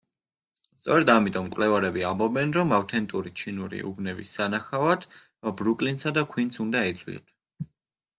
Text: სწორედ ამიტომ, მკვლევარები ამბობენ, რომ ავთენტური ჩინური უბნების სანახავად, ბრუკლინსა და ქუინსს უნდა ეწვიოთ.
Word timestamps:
სწორედ 0.83 1.09
ამიტომ, 1.15 1.49
მკვლევარები 1.49 2.05
ამბობენ, 2.11 2.53
რომ 2.59 2.73
ავთენტური 2.77 3.33
ჩინური 3.41 3.81
უბნების 3.89 4.31
სანახავად, 4.39 5.05
ბრუკლინსა 5.61 6.15
და 6.17 6.25
ქუინსს 6.33 6.63
უნდა 6.65 6.83
ეწვიოთ. 6.93 7.29